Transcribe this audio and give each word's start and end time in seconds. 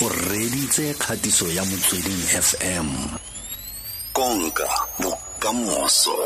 o 0.00 0.08
reditse 0.08 0.94
kgatiso 0.94 1.48
ya 1.48 1.64
motsweding 1.64 2.22
fm 2.42 2.88
konka 4.12 4.68
bokamoso. 4.98 6.16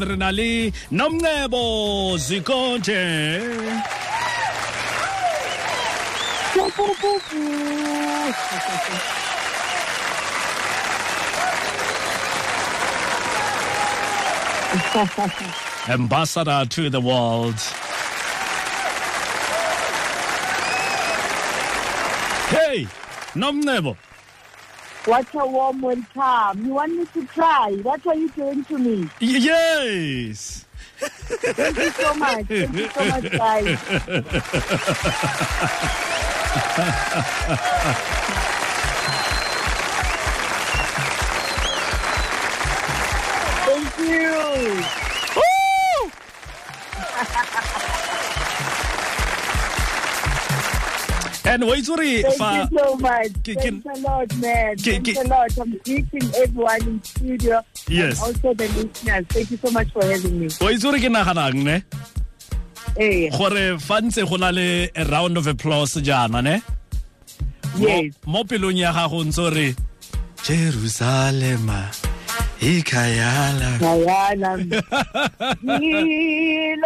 Re 0.00 0.16
na 0.16 0.30
le 0.30 0.72
Nomcebo 0.90 2.16
Zikode. 2.18 3.40
Ambassador 15.88 16.64
to 16.70 16.88
the 16.88 17.00
world 17.00 17.58
hey 22.72 22.86
Nomcebo 23.34 23.96
What 25.04 25.26
a 25.34 25.46
warm 25.46 25.82
welcome. 25.82 26.64
You 26.64 26.74
want 26.74 26.96
me 26.96 27.04
to 27.12 27.26
cry? 27.26 27.72
What 27.82 28.06
are 28.06 28.14
you 28.14 28.30
doing 28.30 28.64
to 28.64 28.78
me? 28.78 29.10
Yes 29.20 30.64
Thank 30.98 31.76
you 31.76 31.90
so 31.90 32.14
much. 32.14 32.46
Thank 32.46 32.76
you 32.76 32.88
so 32.90 33.04
much, 33.04 33.30
guys. 33.32 33.78
Thank 43.66 43.98
you. 43.98 45.01
And 51.44 51.64
wa 51.66 51.74
itse 51.74 51.88
gore 51.88 52.22
Thank 52.22 52.36
fa 52.38 52.50
you 52.54 52.78
so 52.78 52.96
much. 52.96 53.32
Ke- 53.42 53.54
Thanks 53.58 53.86
a 53.86 53.96
lot, 54.06 54.30
man. 54.38 54.76
ke- 54.76 54.82
Thanks 55.02 55.18
a 55.18 55.24
lot. 55.28 55.50
I'm 55.58 55.72
greeting 55.84 56.26
everyone 56.42 56.82
in 56.88 57.02
studio. 57.04 57.62
Yes. 57.88 58.22
And 58.22 58.36
also 58.36 58.54
the 58.54 58.68
listeners. 58.78 59.24
Thank 59.28 59.50
you 59.50 59.58
so 59.64 59.70
much 59.70 59.88
for 59.92 60.04
having 60.04 60.38
me. 60.40 60.46
wa 60.60 60.70
itse 60.70 60.82
gore 60.86 60.98
ke 61.02 61.08
naganang 61.16 61.62
ne 61.70 61.76
Hey, 62.96 63.30
gore 63.30 63.78
fa 63.80 64.00
ntse 64.04 64.22
go 64.28 64.36
na 64.36 64.50
le 64.50 64.88
a 64.94 65.04
round 65.10 65.36
of 65.40 65.46
applause 65.46 65.94
jaana 66.08 66.42
ne 66.48 66.56
yes. 67.78 68.12
mo 68.26 68.44
pelong 68.44 68.76
ya 68.78 68.92
gago 68.92 69.24
ntse 69.24 69.46
re 69.56 69.68
jerusalema 70.46 71.88
ikhayala 72.62 73.70
Diana, 73.82 74.50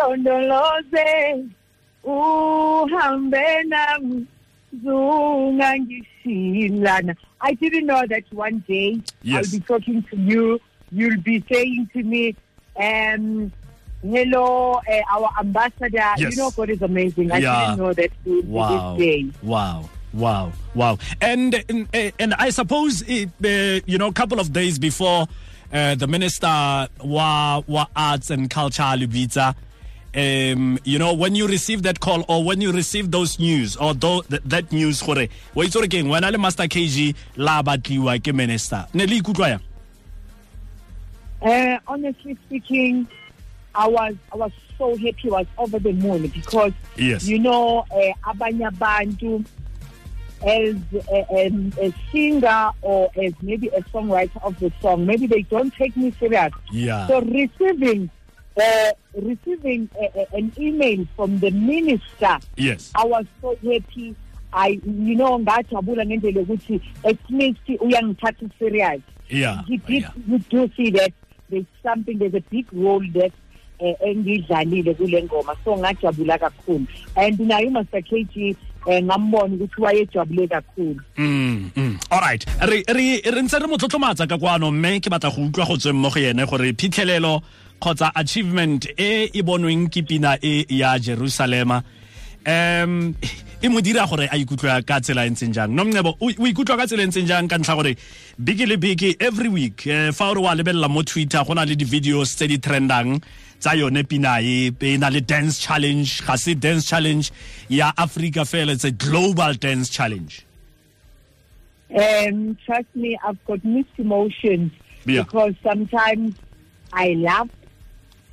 ngilondoloze 0.07 1.09
uhambe 2.05 3.47
nami. 3.69 4.27
I 7.41 7.53
didn't 7.61 7.87
know 7.87 8.03
that 8.09 8.25
one 8.33 8.65
day 8.67 9.01
Yes. 9.23 9.47
I'll 9.47 9.59
be 9.61 9.65
talking 9.67 10.03
to 10.11 10.17
you. 10.17 10.61
You'll 10.93 11.21
be 11.21 11.45
saying 11.51 11.91
to 11.95 12.03
me, 12.03 12.35
um, 12.77 13.53
hello, 14.03 14.75
uh, 14.89 15.01
our 15.13 15.31
ambassador. 15.41 15.89
Yes. 15.93 16.21
You 16.21 16.37
know, 16.37 16.51
God 16.51 16.71
is 16.71 16.83
amazing. 16.83 17.33
I 17.33 17.39
Yeah. 17.39 17.61
didn't 17.67 17.79
know 17.79 17.93
that 17.93 18.11
Wow. 18.47 18.97
this 18.97 19.07
day. 19.07 19.27
Wow. 19.43 19.89
Wow. 20.13 20.53
Wow. 20.75 20.99
And 21.21 21.63
and, 21.69 22.13
and 22.19 22.35
I 22.35 22.51
suppose 22.51 23.03
it, 23.03 23.29
uh, 23.45 23.81
you 23.87 23.99
know 23.99 24.09
a 24.09 24.13
couple 24.13 24.41
of 24.41 24.53
days 24.53 24.79
before 24.79 25.27
uh, 25.73 25.95
the 25.97 26.07
minister 26.07 26.89
wa 27.03 27.63
wa 27.67 27.87
arts 27.95 28.31
and 28.31 28.49
culture 28.49 28.83
Lubita 28.83 29.55
um 30.17 30.79
you 30.85 30.99
know 30.99 31.13
when 31.13 31.35
you 31.35 31.47
receive 31.47 31.83
that 31.83 32.01
call 32.01 32.25
or 32.29 32.43
when 32.43 32.61
you 32.61 32.73
receive 32.73 33.11
those 33.11 33.39
news 33.39 33.77
or 33.77 33.93
th- 33.95 34.25
that 34.47 34.73
news 34.73 35.03
gore 35.03 35.29
wa 35.55 35.65
itse 35.65 35.75
gore 35.77 35.89
keng 35.89 36.09
wena 36.09 36.31
le 36.33 36.39
master 36.39 36.65
kg 36.69 37.15
la 37.37 37.63
batliwa 37.63 38.19
ke 38.19 38.33
minister 38.33 38.87
ne 38.95 39.07
le 39.07 39.17
ikutlwa 39.21 39.49
yang 39.49 39.61
Uh, 41.43 41.79
honestly 41.87 42.35
speaking, 42.47 43.07
I 43.75 43.87
was 43.87 44.15
I 44.33 44.37
was 44.37 44.53
so 44.79 44.97
happy. 44.97 45.29
I 45.29 45.45
was 45.45 45.47
over 45.59 45.79
the 45.79 45.93
moon 45.93 46.27
because 46.29 46.73
Yes. 46.97 47.29
you 47.29 47.39
know 47.39 47.85
uh, 47.93 48.13
abanye 48.25 48.65
abantu 48.67 49.45
as 50.43 50.77
a, 51.13 51.47
um, 51.47 51.73
a 51.79 51.93
singer 52.11 52.71
or 52.81 53.11
as 53.23 53.35
maybe 53.43 53.69
a 53.69 53.83
songwriter 53.93 54.43
of 54.43 54.59
the 54.61 54.73
song, 54.81 55.05
maybe 55.07 55.27
they 55.27 55.43
don't 55.43 55.73
take 55.75 55.95
me 55.95 56.11
serious. 56.19 56.53
yeah 56.73 57.07
So 57.07 57.21
receiving 57.21 58.09
uh, 58.57 58.93
receiving 59.23 59.89
a, 60.01 60.05
a, 60.21 60.37
an 60.37 60.53
email 60.59 61.07
from 61.17 61.39
the 61.41 61.51
minister 61.51 62.39
yes 62.57 62.91
I 62.95 63.05
was 63.05 63.27
so 63.41 63.57
happy. 63.65 64.15
I, 64.53 64.81
you 64.85 65.17
know, 65.17 65.39
ngajabula 65.39 66.07
ngendlela 66.07 66.41
ukuthi 66.41 66.81
at 67.05 67.19
least 67.31 67.61
uyangithatha 67.81 68.49
serious. 68.59 69.03
yeah 69.29 69.63
He 69.69 69.77
did, 69.77 70.03
yeah. 70.03 70.11
we 70.29 70.39
do 70.39 70.71
see 70.77 70.91
that 70.91 71.13
there's 71.51 71.67
something, 71.83 72.19
there's 72.19 72.35
a 72.35 72.41
big 72.41 72.67
role 72.73 73.05
that 73.15 73.33
uh, 73.81 74.07
engidlalile 74.09 74.95
kule 74.95 75.23
ngoma 75.23 75.57
so 75.65 75.77
ngajabula 75.77 76.39
kakhulu 76.39 76.87
and 77.17 77.39
naye 77.41 77.67
umaster 77.67 78.03
kg 78.03 78.57
um 78.87 79.05
ngambona 79.05 79.55
ukuthi 79.55 79.83
wayejabule 79.83 80.49
kakhulu 80.49 81.01
Mm, 81.17 81.71
mm. 81.77 81.99
all 82.11 82.21
right 82.21 82.47
re 82.63 82.85
ntse 83.43 83.59
re 83.59 83.67
mo 83.67 83.77
tlotlomatsa 83.77 84.27
ka 84.27 84.39
kwano 84.39 84.71
mme 84.71 85.01
ke 85.01 85.11
batla 85.11 85.31
go 85.31 85.43
utlwa 85.43 85.67
go 85.67 85.77
tsweng 85.77 86.01
mo 86.01 86.09
go 86.11 86.21
ene 86.21 86.47
gore 86.47 86.73
phitlhelelo 86.73 87.43
kgotsa 87.81 88.13
achievement 88.15 88.87
e 88.97 89.31
e 89.33 89.43
bonweng 89.43 89.89
ke 89.91 90.03
pina 90.07 90.37
e 90.43 90.65
ya 90.69 90.99
jerusalema 90.99 91.83
um 92.47 93.15
e 93.63 93.69
mo 93.69 93.81
dira 93.81 94.07
gore 94.07 94.29
a 94.31 94.37
ikutlwa 94.39 94.85
ka 94.87 95.01
tsela 95.01 95.27
e 95.27 95.31
ntseng 95.31 95.53
jang? 95.53 95.73
Nomcebo 95.75 96.17
o 96.21 96.31
ikutlwa 96.31 96.77
ka 96.79 96.87
tsela 96.87 97.03
e 97.03 97.07
ntseng 97.07 97.27
jang 97.27 97.49
ka 97.49 97.59
ntlha 97.59 97.75
gore 97.77 97.97
beke 98.39 98.67
le 98.69 98.77
beke 98.77 99.17
every 99.21 99.49
week 99.49 99.87
eh, 99.87 100.13
fa 100.13 100.31
ore 100.31 100.41
wa 100.41 100.55
lebelela 100.55 100.89
mo 100.89 101.03
twitter 101.03 101.43
go 101.45 101.55
na 101.55 101.65
le 101.65 101.75
di-videos 101.75 102.37
tse 102.37 102.47
di 102.49 102.59
trendang 102.59 103.21
tsa 103.59 103.75
yone 103.75 104.05
pina 104.05 104.39
e 104.41 104.71
e 104.81 104.97
na 104.99 105.09
le 105.09 105.21
dance 105.21 105.59
challenge 105.61 106.23
ga 106.27 106.37
se 106.37 106.55
dance 106.55 106.87
challenge 106.87 107.33
ya 107.69 107.93
africa 107.97 108.45
fela 108.45 108.73
it's 108.73 108.85
a 108.85 108.91
global 108.93 109.55
dance 109.55 109.89
challenge. 109.89 110.45
Um 111.91 112.57
trust 112.67 112.89
me 112.95 113.17
i've 113.25 113.39
got 113.47 113.65
mixed 113.65 113.99
emotions 113.99 114.73
Yeah. 115.07 115.23
because 115.23 115.55
sometimes 115.63 116.35
i 116.93 117.15
laugh 117.15 117.49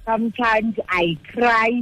sometimes 0.05 0.75
i 0.89 1.17
cry 1.33 1.81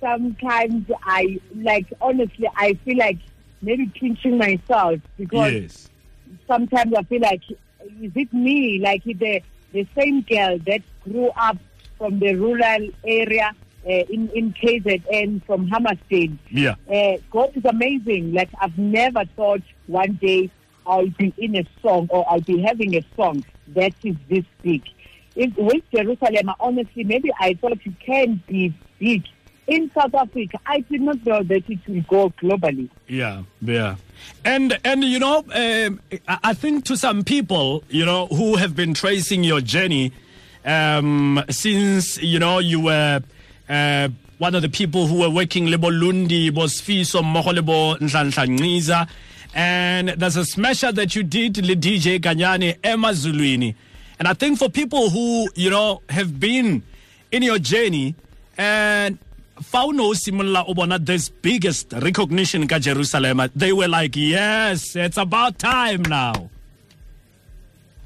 sometimes 0.00 0.86
i 1.04 1.38
like 1.56 1.86
honestly 2.00 2.48
i 2.56 2.74
feel 2.84 2.96
like 2.96 3.18
maybe 3.62 3.86
pinching 3.98 4.38
myself 4.38 4.98
because 5.18 5.52
yes 5.52 5.90
sometimes 6.46 6.92
I 6.96 7.02
feel 7.04 7.20
like, 7.20 7.42
is 7.50 8.12
it 8.14 8.32
me? 8.32 8.78
Like 8.78 9.04
the 9.04 9.42
the 9.72 9.86
same 9.96 10.22
girl 10.22 10.58
that 10.66 10.82
grew 11.04 11.28
up 11.36 11.56
from 11.96 12.18
the 12.18 12.34
rural 12.34 12.88
area 13.06 13.52
uh, 13.86 13.88
in 13.88 14.28
in 14.30 14.52
KZN 14.52 15.44
from 15.46 15.68
Hammersmith. 15.68 16.32
yeah 16.50 16.74
Uh, 16.90 17.16
God 17.30 17.56
is 17.56 17.64
amazing. 17.64 18.32
Like 18.32 18.50
I've 18.60 18.78
never 18.78 19.24
thought 19.36 19.62
one 19.86 20.14
day 20.14 20.50
I'll 20.86 21.08
be 21.08 21.32
in 21.38 21.56
a 21.56 21.64
song 21.82 22.08
or 22.10 22.24
I'll 22.30 22.40
be 22.40 22.60
having 22.62 22.96
a 22.96 23.04
song 23.16 23.44
that 23.68 23.94
is 24.02 24.16
this 24.28 24.44
big. 24.62 24.82
If, 25.40 25.56
with 25.56 25.82
Jerusalem, 25.90 26.54
honestly, 26.60 27.02
maybe 27.04 27.30
I 27.40 27.54
thought 27.54 27.72
it 27.72 28.00
can 28.00 28.42
be 28.46 28.74
big 28.98 29.24
in 29.66 29.90
South 29.92 30.14
Africa. 30.14 30.58
I 30.66 30.80
did 30.80 31.00
not 31.00 31.24
know 31.24 31.42
that 31.42 31.62
it 31.70 31.78
will 31.88 32.02
go 32.02 32.30
globally. 32.42 32.90
Yeah, 33.08 33.44
yeah, 33.62 33.96
and 34.44 34.78
and 34.84 35.02
you 35.02 35.18
know, 35.18 35.42
um, 35.54 36.00
I 36.28 36.52
think 36.52 36.84
to 36.86 36.96
some 36.96 37.24
people, 37.24 37.84
you 37.88 38.04
know, 38.04 38.26
who 38.26 38.56
have 38.56 38.76
been 38.76 38.92
tracing 38.92 39.42
your 39.42 39.62
journey 39.62 40.12
um, 40.66 41.42
since 41.48 42.22
you 42.22 42.38
know 42.38 42.58
you 42.58 42.80
were 42.80 43.22
uh, 43.68 44.08
one 44.36 44.54
of 44.54 44.60
the 44.60 44.68
people 44.68 45.06
who 45.06 45.20
were 45.20 45.30
working 45.30 45.66
lebo 45.68 45.88
Lundi, 45.88 46.50
Bosfiso, 46.50 47.22
Moholebo, 47.22 47.98
Nhlanhla 47.98 49.08
and 49.54 50.10
there's 50.10 50.36
a 50.36 50.44
smasher 50.44 50.92
that 50.92 51.16
you 51.16 51.22
did, 51.22 51.56
le 51.66 51.74
DJ 51.74 52.20
Ganyani, 52.20 52.78
Emma 52.84 53.08
Zulwini, 53.08 53.74
and 54.20 54.28
I 54.28 54.34
think 54.34 54.58
for 54.58 54.68
people 54.68 55.08
who 55.10 55.48
you 55.54 55.70
know 55.70 56.02
have 56.10 56.38
been 56.38 56.82
in 57.32 57.42
your 57.42 57.58
journey 57.58 58.14
and 58.58 59.18
found 59.62 59.98
o 59.98 60.02
ne 60.02 60.10
o 60.10 60.12
simolola 60.12 61.04
this 61.04 61.28
biggest 61.30 61.92
recognition 61.94 62.68
ka 62.68 62.78
jerusalem 62.78 63.40
they 63.56 63.72
were 63.72 63.88
like 63.88 64.14
yes 64.16 64.94
it's 64.94 65.16
about 65.16 65.58
time 65.58 66.02
now 66.02 66.32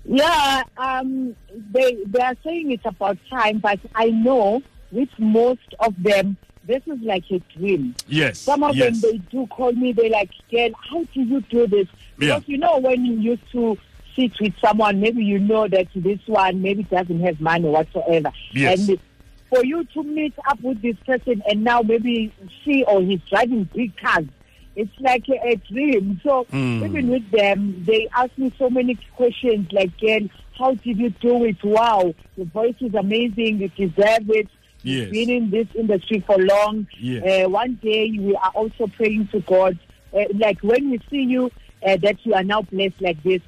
Yeah, 0.06 0.62
um, 0.76 1.34
they 1.72 1.96
they 2.12 2.20
are 2.20 2.36
saying 2.44 2.72
it's 2.76 2.84
about 2.84 3.16
time, 3.30 3.56
but 3.58 3.80
I 3.94 4.10
know 4.12 4.60
with 4.92 5.08
most 5.18 5.64
of 5.80 5.94
them, 6.08 6.36
this 6.68 6.82
is 6.94 7.00
like 7.00 7.24
a 7.32 7.40
dream. 7.56 7.94
yes 8.06 8.38
Some 8.50 8.62
of 8.68 8.76
yes. 8.76 9.00
them 9.00 9.00
they 9.00 9.16
do 9.32 9.46
call 9.46 9.72
me. 9.72 9.92
They 9.96 10.10
like, 10.12 10.28
"Girl, 10.52 10.68
how 10.90 11.00
do 11.14 11.22
you 11.32 11.40
do 11.48 11.66
this?" 11.66 11.88
Yeah. 12.20 12.36
Because 12.36 12.44
you 12.52 12.58
know 12.60 12.76
when 12.84 13.00
you 13.08 13.14
used 13.32 13.48
to 13.56 13.78
sit 14.16 14.32
with 14.40 14.54
someone, 14.60 15.00
maybe 15.00 15.24
you 15.24 15.38
know 15.38 15.66
that 15.68 15.88
this 15.94 16.20
one 16.26 16.62
maybe 16.62 16.82
doesn't 16.84 17.20
have 17.20 17.40
money 17.40 17.68
whatsoever, 17.68 18.30
Yes. 18.52 18.88
and 18.88 18.98
for 19.50 19.64
you 19.64 19.84
to 19.84 20.02
meet 20.02 20.34
up 20.48 20.60
with 20.62 20.80
this 20.82 20.96
person 21.06 21.42
and 21.48 21.62
now 21.62 21.80
maybe 21.82 22.32
she 22.64 22.82
or 22.84 23.02
he's 23.02 23.20
driving 23.30 23.64
big 23.74 23.96
cars 23.96 24.26
it's 24.76 24.90
like 24.98 25.22
a, 25.28 25.50
a 25.50 25.54
dream. 25.72 26.20
So 26.24 26.46
Mm. 26.52 26.84
even 26.84 27.08
with 27.08 27.30
them, 27.30 27.84
they 27.86 28.08
ask 28.12 28.36
me 28.36 28.52
so 28.58 28.68
many 28.68 28.98
questions 29.14 29.70
like, 29.70 29.96
"Girl, 30.00 30.18
how 30.58 30.74
did 30.74 30.98
you 30.98 31.10
do 31.10 31.44
it? 31.44 31.62
Wow, 31.62 32.12
your 32.36 32.46
voice 32.46 32.74
is 32.80 32.92
amazing. 32.94 33.60
You 33.60 33.68
deserve 33.68 34.28
it. 34.30 34.48
Yes. 34.82 34.96
You've 34.98 35.10
been 35.12 35.30
in 35.30 35.50
this 35.50 35.68
industry 35.76 36.24
for 36.26 36.36
long. 36.38 36.88
Yes. 36.98 37.44
Uh, 37.46 37.48
one 37.50 37.78
day 37.84 38.18
we 38.18 38.34
are 38.34 38.50
also 38.52 38.88
praying 38.88 39.28
to 39.28 39.38
God. 39.42 39.78
Uh, 40.12 40.24
like 40.34 40.58
when 40.62 40.90
we 40.90 40.98
see 41.08 41.22
you, 41.22 41.52
uh, 41.86 41.96
that 41.98 42.16
you 42.26 42.34
are 42.34 42.42
now 42.42 42.62
blessed 42.62 43.00
like 43.00 43.22
this. 43.22 43.42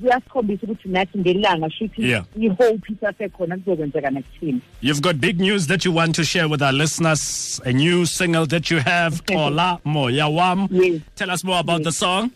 Kuyasikhombisa 0.00 0.66
ukuthi 0.66 0.88
nathi 0.88 1.18
ngelanga 1.18 1.70
shuthi 1.70 2.02
Yeah. 2.10 2.24
i-hope 2.40 2.92
isasekhona 2.92 3.56
kuzokwenzeka 3.56 4.10
nakuthina 4.10 4.60
You've 4.80 5.00
got 5.02 5.16
big 5.20 5.40
news 5.40 5.66
that 5.66 5.84
you 5.84 5.92
want 5.92 6.14
to 6.16 6.24
share 6.24 6.48
with 6.48 6.62
our 6.62 6.72
listeners. 6.72 7.60
A 7.64 7.72
new 7.72 8.06
single 8.06 8.46
that 8.46 8.70
you 8.70 8.78
have, 8.78 9.24
Xola 9.26 9.78
Moya 9.84 10.28
Wam. 10.28 10.68
Yes. 10.70 11.00
Tell 11.16 11.30
us 11.30 11.44
more 11.44 11.58
about 11.60 11.82
the 11.82 11.92
song. 11.92 12.30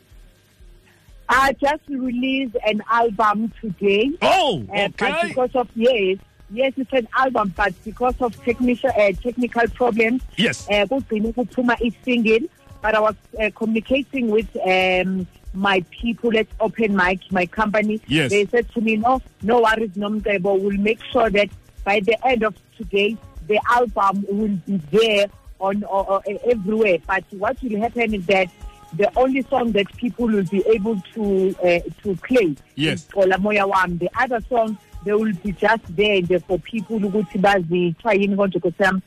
I 1.28 1.52
just 1.54 1.82
released 1.88 2.56
an 2.66 2.82
album 2.90 3.50
today. 3.60 4.10
Oh, 4.20 4.62
Uh, 4.74 4.88
but 4.98 5.10
okay. 5.10 5.28
because 5.28 5.54
of 5.54 5.68
yes, 5.74 6.18
yes, 6.52 6.72
it's 6.76 6.92
an 6.92 7.08
album, 7.16 7.54
but 7.56 7.72
because 7.84 8.14
of 8.20 8.36
technical 8.44 8.90
uh, 8.90 9.12
technical 9.22 9.66
problems, 9.68 10.20
Yes. 10.36 10.68
uh, 10.68 10.86
i-single. 10.90 12.40
But 12.82 12.94
I 12.94 13.00
was 13.00 13.14
uh, 13.40 13.48
communicating 13.56 14.28
with 14.30 14.54
um, 14.56 15.26
my 15.54 15.84
people 15.90 16.36
at 16.36 16.46
Open 16.60 16.94
Mic, 16.96 17.20
my 17.30 17.46
company. 17.46 18.00
Yes. 18.06 18.30
They 18.30 18.46
said 18.46 18.68
to 18.74 18.80
me, 18.80 18.96
no, 18.96 19.22
no 19.42 19.60
worries, 19.62 19.90
Nomcebo. 19.90 20.60
We'll 20.60 20.76
make 20.78 21.02
sure 21.04 21.30
that 21.30 21.48
by 21.84 22.00
the 22.00 22.16
end 22.26 22.42
of 22.42 22.54
today, 22.76 23.16
the 23.46 23.60
album 23.70 24.24
will 24.28 24.56
be 24.66 24.76
there 24.90 25.26
on 25.60 25.84
or, 25.84 26.22
everywhere. 26.44 26.98
But 27.06 27.24
what 27.30 27.62
will 27.62 27.80
happen 27.80 28.14
is 28.14 28.26
that 28.26 28.48
the 28.94 29.10
only 29.16 29.42
song 29.42 29.72
that 29.72 29.94
people 29.96 30.26
will 30.26 30.44
be 30.44 30.62
able 30.68 31.00
to 31.14 31.54
uh, 31.62 31.80
to 32.02 32.16
play 32.16 32.56
Yes. 32.76 33.00
is 33.02 33.08
Xola 33.08 33.38
Moya 33.38 33.66
Wam. 33.66 33.98
The 33.98 34.08
other 34.18 34.40
songs 34.48 34.76
they 35.04 35.12
will 35.12 35.32
be 35.42 35.52
just 35.52 35.84
there 35.96 36.22
for 36.40 36.58
people 36.58 36.98
ukuthi 37.00 37.38
bazithiwa 37.38 38.14
yini 38.14 38.36
konje 38.36 38.58
kosam 38.60 39.02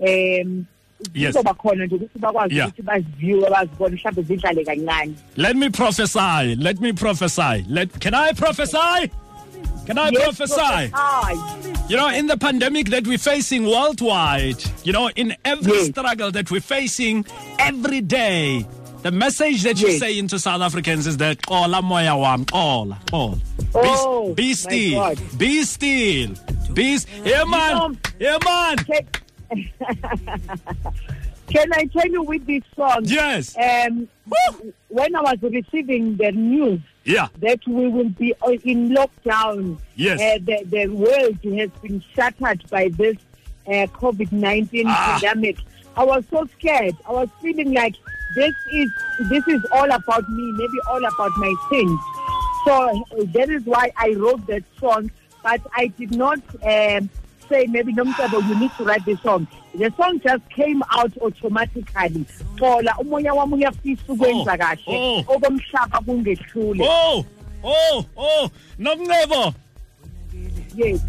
um 0.00 0.66
Yes. 1.14 1.34
kuzoba 1.34 1.54
khona 1.54 1.86
nje 1.86 1.94
ukuthi 1.94 2.18
bakwazi 2.18 2.54
Yeah. 2.56 2.68
ukuthi 2.68 2.82
baziviwe 2.82 3.50
bazibone 3.50 3.96
mhlawumbe 3.96 4.22
zidlale 4.22 4.64
kancane 4.64 5.14
Let 5.36 5.56
me 5.56 5.70
prophesy. 5.70 6.56
Let 6.56 6.80
me 6.80 6.92
prophesy. 6.92 7.64
Let 7.68 8.00
can 8.00 8.14
I 8.14 8.32
prophesy? 8.32 9.10
Can 9.86 9.96
I 9.98 10.10
Yes, 10.10 10.22
prophesy? 10.22 10.90
prophesy. 10.90 11.82
You 11.88 11.96
know, 11.96 12.08
in 12.08 12.26
the 12.26 12.36
pandemic 12.36 12.90
that 12.90 13.06
we're 13.06 13.16
facing 13.16 13.64
worldwide, 13.64 14.62
you 14.84 14.92
know, 14.92 15.08
in 15.16 15.34
every 15.44 15.72
Yes. 15.72 15.86
struggle 15.88 16.30
that 16.32 16.50
we're 16.50 16.60
facing 16.60 17.24
every 17.58 18.02
day, 18.02 18.66
the 19.02 19.10
message 19.10 19.62
that 19.62 19.80
you 19.80 19.88
Yes. 19.88 20.00
say 20.00 20.18
into 20.18 20.38
South 20.38 20.60
Africans 20.60 21.06
is 21.06 21.16
that 21.18 21.38
Xola 21.42 21.82
Moya 21.82 22.14
Wam, 22.16 22.44
Ola, 22.52 22.98
Ola. 23.12 23.38
Oh, 23.74 24.34
be, 24.34 24.54
be 24.66 24.94
my 24.96 25.14
still. 25.14 25.36
Be 25.38 25.62
still. 25.62 26.30
Be 26.74 26.94
s- 26.94 27.06
Yeah, 27.24 27.44
man. 27.44 27.96
Yeah, 28.20 28.36
man. 28.44 28.76
Can, 31.48 31.72
I 31.72 31.84
tell 31.86 32.06
you 32.10 32.22
with 32.22 32.44
this 32.46 32.62
song? 32.76 33.00
Yes. 33.04 33.56
Um, 33.56 34.06
when 34.88 35.16
I 35.16 35.20
was 35.22 35.38
receiving 35.42 36.16
the 36.16 36.32
news 36.32 36.80
Yeah. 37.04 37.28
that 37.38 37.66
we 37.66 37.88
will 37.88 38.10
be 38.10 38.34
uh, 38.42 38.50
in 38.64 38.90
lockdown. 38.90 39.78
Yes. 39.96 40.20
Uh, 40.20 40.38
the, 40.44 40.64
the 40.66 40.86
world 40.88 41.38
has 41.58 41.70
been 41.82 42.02
shattered 42.14 42.68
by 42.68 42.88
this 42.90 43.16
uh, 43.66 43.86
COVID 43.96 44.30
19 44.32 44.84
Ah. 44.88 45.18
pandemic. 45.20 45.56
I 45.96 46.04
was 46.04 46.24
so 46.30 46.46
scared. 46.58 46.94
I 47.08 47.12
was 47.12 47.28
feeling 47.40 47.72
like 47.72 47.96
this 48.34 48.54
is 48.72 48.90
this 49.30 49.46
is 49.48 49.64
all 49.72 49.90
about 49.90 50.28
me, 50.28 50.52
maybe 50.52 50.78
all 50.90 51.02
about 51.04 51.32
my 51.38 51.54
sins. 51.70 51.98
So 52.66 52.72
uh, 53.18 53.24
that 53.32 53.48
is 53.48 53.64
why 53.64 53.90
I 53.96 54.12
wrote 54.18 54.46
that 54.48 54.62
song. 54.78 55.10
But 55.42 55.60
I 55.74 55.86
did 55.86 56.14
not 56.14 56.40
um, 56.62 57.08
say 57.48 57.66
maybe 57.66 57.92
Nomcebo, 57.92 58.46
you 58.48 58.58
need 58.58 58.70
to 58.76 58.84
write 58.84 59.04
the 59.04 59.16
song. 59.16 59.46
The 59.74 59.92
song 59.96 60.20
just 60.20 60.48
came 60.50 60.82
out 60.90 61.16
automatically. 61.18 62.26
Xola 62.56 62.92
umoya 62.98 63.34
wami 63.34 63.54
uyafisa 63.54 64.12
ukwenza 64.12 64.52
oh, 64.52 64.58
kahle 64.58 64.82
oh. 64.86 65.24
okomhlaba 65.26 66.00
kungehlule. 66.00 66.80
Oh, 66.82 67.24
oh, 67.64 68.06
oh. 68.16 68.50
Nomcebo. 68.78 69.54
Yes. 70.74 71.00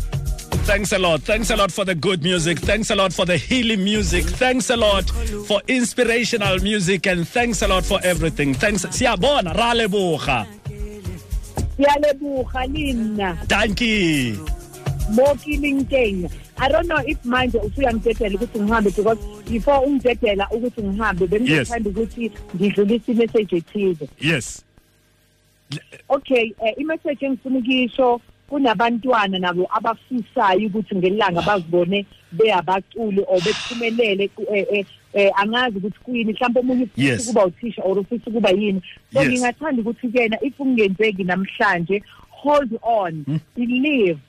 Thanks 0.66 0.92
a 0.92 1.00
lot. 1.00 1.22
Thanks 1.22 1.50
a 1.50 1.56
lot 1.56 1.72
for 1.72 1.84
the 1.84 1.96
good 1.96 2.22
music. 2.22 2.60
Thanks 2.60 2.92
a 2.92 2.96
lot 2.96 3.12
for 3.12 3.26
the 3.26 3.38
healing 3.38 3.84
music. 3.84 4.24
Thanks 4.24 4.70
a 4.70 4.78
lot 4.78 5.10
for 5.48 5.62
inspirational 5.68 6.60
music. 6.60 7.08
And 7.08 7.28
thanks 7.28 7.62
a 7.64 7.68
lot 7.68 7.86
for 7.86 8.00
everything. 8.04 8.54
Thanks. 8.54 8.86
Siyabona, 8.86 9.56
ra 9.56 9.74
leboga. 9.74 10.46
Siyalebuga 11.76 13.48
Thank 13.48 13.82
you. 13.82 14.59
Mo 15.10 15.36
kilingkeng. 15.36 16.32
I 16.58 16.68
don't 16.70 16.88
know 16.88 17.02
if 17.06 17.18
manje 17.26 17.58
usuyangidedela 17.58 18.36
ukuthi 18.36 18.60
ngihambe 18.60 18.96
because 18.96 19.20
before 19.50 19.86
ungidedela 19.88 20.48
ukuthi 20.52 20.84
ngihambe 20.84 21.28
bengithanda 21.28 21.90
ukuthi 21.90 22.32
ngidlulise 22.56 23.12
imessage 23.12 23.56
ethize. 23.56 24.10
Yes. 24.20 24.64
Okay, 26.10 26.54
eh, 26.66 26.74
imessage 26.78 27.26
engifuna 27.26 27.60
ukisho 27.60 28.22
kunabantwana 28.50 29.40
nabo 29.40 29.68
abafisayo 29.72 30.68
ukuthi 30.68 30.96
ngelanga 30.96 31.42
bazibone 31.42 32.06
beyabaculi 32.32 33.24
or 33.28 33.42
bephumelele 33.42 34.30
eh, 34.54 34.66
eh, 34.72 34.86
eh, 35.14 35.32
angazi 35.36 35.78
ukuthi 35.78 36.00
kuyini 36.00 36.34
mhlawumbe 36.34 36.60
omunye 36.60 36.84
ufisa 36.84 37.22
ukuba 37.24 37.46
uthisha 37.46 37.82
or 37.84 38.00
ufisa 38.00 38.24
ukuba 38.28 38.50
yini 38.50 38.82
so 39.14 39.26
ngingathanda 39.26 39.82
ukuthi 39.82 40.08
kena 40.08 40.38
if 40.42 40.60
ungenzeki 40.60 41.24
namhlanje 41.24 42.04
hold 42.30 42.80
on 42.82 43.24
Hmm? 43.26 43.40
believe 43.56 44.20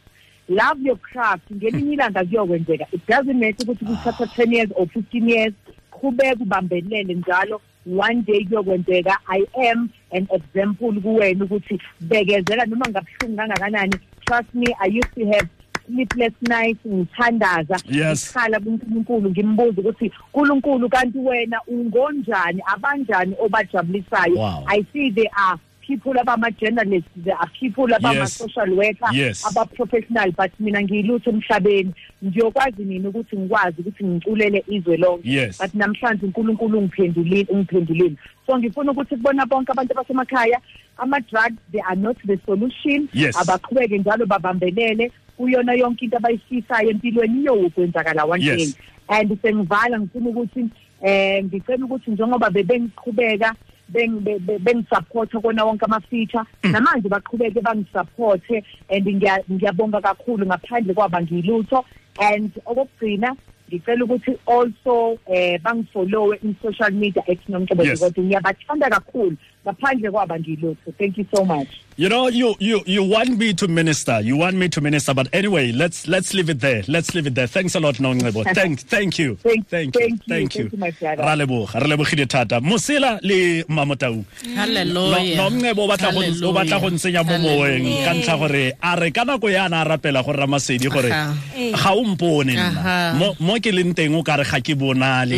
love 0.50 0.82
your 0.82 0.96
craft 0.96 1.50
ngelinye 1.52 1.92
ilanga 1.92 2.24
kuyokwenzeka. 2.24 2.86
It 2.92 3.06
doesn't 3.06 3.38
matter 3.40 3.64
ukuthi 3.66 3.84
kuthatha 3.84 4.24
10 4.24 4.52
years 4.54 4.70
or 4.74 4.86
15 4.86 5.28
years 5.30 5.54
qhubeka 5.90 6.42
ubambelele 6.42 7.14
njalo. 7.14 7.60
One 7.86 8.22
day 8.22 8.44
kuyokwenzeka. 8.44 9.16
I 9.28 9.46
am 9.70 9.90
an 10.12 10.26
example 10.32 10.92
kuwena 11.00 11.44
ukuthi 11.44 11.80
bekezela 12.00 12.66
noma 12.66 12.86
ngabuhlungu 12.88 13.36
kangakanani. 13.36 13.96
Trust 14.26 14.54
me 14.54 14.66
i 14.80 14.88
used 14.88 15.14
to 15.14 15.26
have 15.32 15.48
sleepless 15.86 16.32
nights 16.40 16.80
ngithandaza. 16.86 17.80
Yes. 17.88 18.26
ngikhala 18.30 18.60
kuNkulunkulu 18.60 19.30
ngimbuza 19.30 19.80
ukuthi 19.80 20.12
uNkulunkulu 20.34 20.88
kanti 20.88 21.18
wena 21.18 21.60
ungonjani? 21.66 22.62
Abanjani 22.66 23.34
obajabulisayo 23.38 24.34
Wow. 24.36 24.64
i 24.68 24.84
see 24.92 25.10
there 25.10 25.30
are 25.32 25.58
people 25.90 26.18
abama-journalists 26.20 27.10
there 27.24 27.36
are 27.36 27.50
people 27.60 27.94
abama-social 27.94 28.70
worker 28.76 29.10
Yes. 29.12 29.44
aba-professional 29.46 30.30
but 30.32 30.50
mina 30.60 30.82
ngiyilutho 30.82 31.30
emhlabeni 31.30 31.92
ngiyokwazi 32.24 32.84
nini 32.84 33.08
ukuthi 33.08 33.36
ngikwazi 33.36 33.80
ukuthi 33.80 34.04
ngiculele 34.04 34.64
izwe 34.68 34.96
lonke 34.96 35.28
Yes. 35.30 35.58
but 35.62 35.74
namhlanje 35.74 36.26
unkulunkulu 36.26 36.78
ungiphendulile 36.78 37.46
ungiphendulile 37.50 38.14
so 38.46 38.58
ngifuna 38.58 38.92
ukuthi 38.92 39.16
kubona 39.16 39.46
bonke 39.46 39.72
abantu 39.72 39.92
abasemakhaya 39.92 40.60
ama-drugs 40.98 41.56
they 41.72 41.80
are 41.80 41.96
not 42.00 42.16
the 42.26 42.38
solution 42.46 43.08
Yes. 43.12 43.36
abaqhubeke 43.36 43.98
njalo 43.98 44.26
babambelele 44.26 45.12
kuyona 45.36 45.72
yonke 45.74 46.04
into 46.04 46.16
abayifisayo 46.16 46.90
empilweni 46.90 47.40
iyokwenzakala 47.42 48.24
one 48.24 48.44
Yes. 48.44 48.56
day 48.56 48.74
and 49.08 49.38
sengivala 49.42 50.00
ngifuna 50.00 50.28
ukuthi 50.30 50.66
eh 51.02 51.44
ngicela 51.44 51.84
ukuthi 51.84 52.10
njengoba 52.10 52.50
bebengiqhubeka 52.50 53.48
beng- 53.48 53.54
be- 53.92 54.38
be- 54.38 54.58
bengisupporta 54.58 55.40
kona 55.40 55.64
wonke 55.64 55.84
ama-feature. 55.84 56.44
Namanje 56.62 57.08
baqhubeke 57.08 57.60
bangisupporte 57.62 58.62
and 58.88 59.06
ngiya- 59.06 59.44
ngiyabonga 59.50 60.00
kakhulu 60.00 60.46
ngaphandle 60.46 60.94
kwaba 60.94 61.20
ngilutho. 61.22 61.84
And 62.20 62.50
okokugcina 62.66 63.36
ngicela 63.70 64.04
ukuthi 64.04 64.36
also 64.46 65.18
eh 65.26 65.58
bangifollowe 65.62 66.38
in 66.42 66.56
social 66.62 66.90
media 66.90 67.22
at 67.28 67.38
nomcebo 67.48 67.82
Yes. 67.84 68.00
kodwa 68.00 68.24
ngiyabathanda 68.24 68.90
kakhulu. 68.90 69.36
Ngaphandle 69.64 70.10
kwaba 70.10 70.38
ngilutho 70.38 70.92
thank 70.98 71.18
you 71.18 71.26
so 71.34 71.44
much 71.44 71.68
You 72.00 72.08
know, 72.08 72.28
you, 72.28 72.54
you, 72.60 72.80
you 72.86 73.04
want 73.04 73.36
me 73.36 73.52
to 73.52 73.68
minister. 73.68 74.22
You 74.22 74.34
want 74.38 74.56
me 74.56 74.70
to 74.70 74.80
minister. 74.80 75.12
But 75.12 75.28
anyway, 75.34 75.70
let's 75.70 76.08
let's 76.08 76.32
leave 76.32 76.48
it 76.48 76.60
there. 76.60 76.82
Let's 76.88 77.14
leave 77.14 77.26
it 77.26 77.34
there. 77.34 77.46
Thanks 77.46 77.74
a 77.74 77.80
lot, 77.80 77.96
Nongebo. 77.96 78.42
Thank, 78.54 78.80
thank 78.94 79.18
you. 79.18 79.36
Thank- 79.36 79.68
thank 79.68 79.94
you. 79.94 80.16
thank 80.26 80.54
you. 80.56 80.70
Ra 80.72 81.36
leboga. 81.36 81.74
Re 81.78 81.88
lebogile 81.88 82.24
thata. 82.26 82.58
Mosela 82.62 83.20
le 83.22 83.64
Mamotau. 83.68 84.24
Hallelujah. 84.54 85.36
no 85.36 85.50
mngebo 85.50 85.84
o 85.84 85.88
batla 85.88 86.80
go 86.80 86.88
ntsenya 86.88 87.22
mo 87.22 87.36
moweng 87.38 88.04
ka 88.04 88.14
ntlha 88.14 88.38
gore 88.38 88.72
a 88.82 88.96
re 88.96 89.10
ka 89.10 89.24
nako 89.24 89.50
ya 89.50 89.68
na 89.68 89.82
a 89.82 89.84
rapela 89.84 90.24
gore 90.24 90.38
ramasedi 90.38 90.88
gore 90.88 91.08
ga 91.10 91.92
o 91.92 92.04
mpone 92.04 92.54
nna 92.56 93.34
mo 93.40 93.54
ke 93.60 93.72
leng 93.72 93.92
teng 93.94 94.14
o 94.16 94.22
kare 94.22 94.44
ga 94.44 94.60
ke 94.60 94.74
bonale 94.74 95.36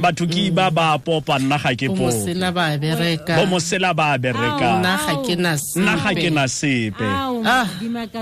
batho 0.00 0.26
ke 0.30 0.50
ba 0.54 0.70
ba 0.70 0.98
popa 0.98 1.38
nna 1.38 1.58
ga 1.58 1.74
ke 1.74 1.88
bo 1.90 2.06
po 3.64 3.76
mosela 3.80 3.94
ba 3.96 4.18
bereka? 4.18 4.36
Bo 4.36 4.44
mosela 4.44 4.60
ba 4.60 4.60
bereka 4.60 4.68
nna 4.78 4.94
ga 5.00 5.14
ke 5.24 5.34
na 5.40 5.52
nna 5.56 5.94
ga 5.96 6.10
ke 6.12 6.28
sepe. 6.28 6.34
na 6.34 6.44
sepe 6.46 7.08
Ah. 7.44 7.66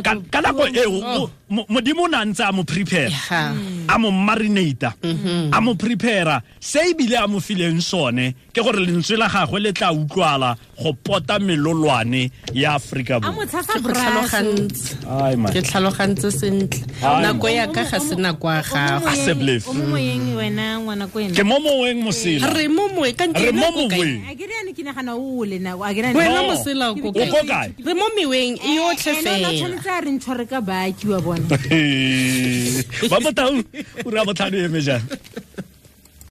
ka 0.02 0.12
ka 0.30 0.40
nako 0.40 0.62
eo 0.74 0.98
o- 1.02 1.30
mo- 1.50 1.66
modimo 1.68 2.04
o 2.04 2.06
ne 2.08 2.16
a 2.16 2.24
ntse 2.24 2.40
a 2.48 2.52
mo 2.52 2.62
prepare 2.64 3.10
Ha. 3.10 3.54
a 3.88 3.98
mo 3.98 4.10
marinata 4.10 4.94
a 5.52 5.60
mo 5.60 5.74
prepara 5.74 6.42
se 6.60 6.80
ebile 6.90 7.16
a 7.18 7.26
mo 7.28 7.38
fileng 7.38 7.80
sone 7.82 8.34
ke 8.54 8.62
gore 8.62 8.78
lentswe 8.82 9.16
la 9.18 9.28
gagwe 9.28 9.60
le 9.60 9.72
tla 9.72 9.92
utlwala 9.92 10.56
go 10.82 10.92
pota 10.94 11.38
melolwane 11.38 12.30
ya 12.52 12.74
aforika 12.78 13.16
a 13.16 13.20
borwa. 13.20 13.34
mo 13.34 13.44
tshasa 13.46 13.72
ke 13.74 13.80
go 13.82 13.88
braso 13.88 14.02
tlhalogantse. 14.02 14.96
Ai, 15.06 15.36
man. 15.36 15.52
ke 15.52 15.60
tlhalogantse 15.62 16.30
sentle. 16.32 16.82
Ai. 17.02 17.22
nako 17.22 17.46
ya 17.48 17.66
ka 17.70 17.84
ga 17.84 17.98
se 18.00 18.14
nako 18.16 18.46
ya 18.50 18.62
gago 18.62 19.06
A 19.06 19.14
se 19.14 19.32
blef. 19.34 19.68
o 19.68 19.72
mo 19.74 19.84
moyeng 19.94 20.34
wena 20.34 20.80
ngwana 20.82 21.06
ko 21.06 21.18
ke 21.20 21.30
ena 21.30 21.44
mo 21.44 21.56
moweng 21.62 22.02
mosela. 22.02 22.48
Re 22.54 22.66
mo 22.68 22.88
moe 22.90 23.12
ka 24.74 24.80
re 24.80 24.80
mo 24.80 24.80
ntle 24.80 24.80
moweng 24.80 24.80
a 24.80 24.80
ke 24.80 24.80
riane 24.80 24.80
ke 24.80 24.82
nagana 24.86 25.12
o 25.16 25.44
le 25.44 25.58
nako 25.58 25.82
a 25.84 25.90
ke 25.94 26.00
riane- 26.02 26.16
wena 26.16 26.40
No. 26.42 26.48
mosela 26.52 26.84
o 26.90 26.94
ko 26.96 27.08
o 27.08 27.12
ko 27.12 27.40
kae 27.46 27.68
re 27.84 27.92
mo 27.94 28.06
meweng 28.16 28.54
e 28.58 28.76
yotlhe 28.76 29.12
Ene 29.12 29.20
o 29.20 29.22
na 29.22 29.48
fela 29.48 29.48
a 29.96 30.00
re 30.04 30.10
ntshware 30.16 30.44
ka 30.48 30.60
baki 30.60 31.06
wa 31.12 31.20
bona. 31.20 31.46
Ba 33.10 33.18
motaung 33.20 33.60
o 34.04 34.08
re 34.10 34.18
a 34.20 34.24
botlhano 34.24 34.56
eme 34.66 34.80
jang 34.80 35.02